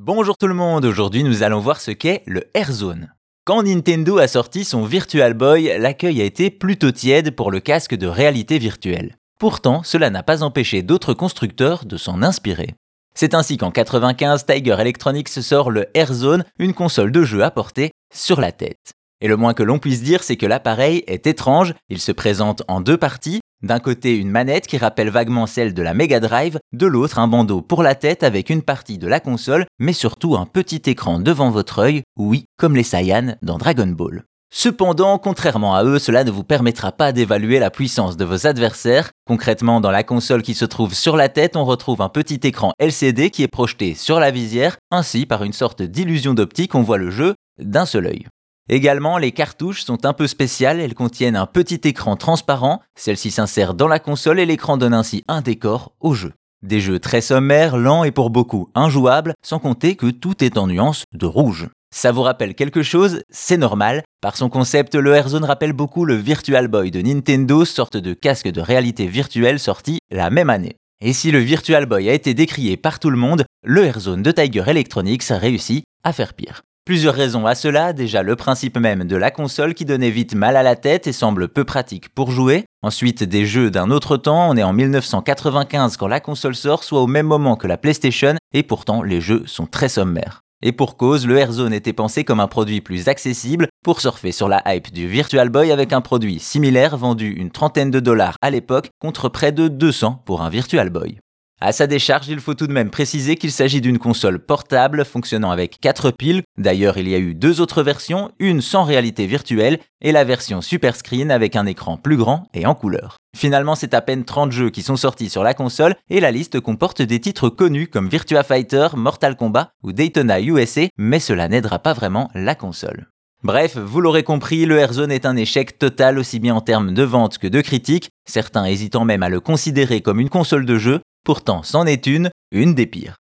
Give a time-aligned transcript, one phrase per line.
[0.00, 3.12] Bonjour tout le monde, aujourd'hui nous allons voir ce qu'est le AirZone.
[3.44, 7.96] Quand Nintendo a sorti son Virtual Boy, l'accueil a été plutôt tiède pour le casque
[7.96, 9.16] de réalité virtuelle.
[9.40, 12.76] Pourtant, cela n'a pas empêché d'autres constructeurs de s'en inspirer.
[13.16, 17.90] C'est ainsi qu'en 95, Tiger Electronics sort le AirZone, une console de jeu à porter
[18.14, 18.92] sur la tête.
[19.20, 22.62] Et le moins que l'on puisse dire, c'est que l'appareil est étrange, il se présente
[22.68, 26.60] en deux parties, d'un côté, une manette qui rappelle vaguement celle de la Mega Drive,
[26.72, 30.36] de l'autre, un bandeau pour la tête avec une partie de la console, mais surtout
[30.36, 34.24] un petit écran devant votre œil, oui, comme les Saiyans dans Dragon Ball.
[34.50, 39.10] Cependant, contrairement à eux, cela ne vous permettra pas d'évaluer la puissance de vos adversaires.
[39.26, 42.72] Concrètement, dans la console qui se trouve sur la tête, on retrouve un petit écran
[42.78, 46.96] LCD qui est projeté sur la visière, ainsi par une sorte d'illusion d'optique, on voit
[46.96, 48.26] le jeu d'un seul œil.
[48.68, 53.72] Également, les cartouches sont un peu spéciales, elles contiennent un petit écran transparent, celle-ci s'insère
[53.74, 56.34] dans la console et l'écran donne ainsi un décor au jeu.
[56.62, 60.66] Des jeux très sommaires, lents et pour beaucoup injouables, sans compter que tout est en
[60.66, 61.68] nuance de rouge.
[61.94, 63.22] Ça vous rappelle quelque chose?
[63.30, 64.02] C'est normal.
[64.20, 68.48] Par son concept, le Airzone rappelle beaucoup le Virtual Boy de Nintendo, sorte de casque
[68.48, 70.76] de réalité virtuelle sorti la même année.
[71.00, 74.32] Et si le Virtual Boy a été décrié par tout le monde, le Airzone de
[74.32, 76.62] Tiger Electronics a réussi à faire pire.
[76.88, 80.56] Plusieurs raisons à cela, déjà le principe même de la console qui donnait vite mal
[80.56, 82.64] à la tête et semble peu pratique pour jouer.
[82.82, 87.02] Ensuite des jeux d'un autre temps, on est en 1995 quand la console sort, soit
[87.02, 90.40] au même moment que la PlayStation, et pourtant les jeux sont très sommaires.
[90.62, 94.48] Et pour cause, le AirZone était pensé comme un produit plus accessible pour surfer sur
[94.48, 98.48] la hype du Virtual Boy avec un produit similaire vendu une trentaine de dollars à
[98.48, 101.18] l'époque contre près de 200 pour un Virtual Boy.
[101.60, 105.50] À sa décharge, il faut tout de même préciser qu'il s'agit d'une console portable fonctionnant
[105.50, 106.42] avec 4 piles.
[106.56, 110.60] D'ailleurs, il y a eu deux autres versions, une sans réalité virtuelle et la version
[110.60, 113.16] Super Screen avec un écran plus grand et en couleur.
[113.36, 116.60] Finalement, c'est à peine 30 jeux qui sont sortis sur la console et la liste
[116.60, 121.80] comporte des titres connus comme Virtua Fighter, Mortal Kombat ou Daytona USA, mais cela n'aidera
[121.80, 123.08] pas vraiment la console.
[123.42, 127.02] Bref, vous l'aurez compris, le Airzone est un échec total aussi bien en termes de
[127.02, 131.00] vente que de critique, certains hésitant même à le considérer comme une console de jeu,
[131.28, 133.16] Pourtant, c'en est une, une des pires.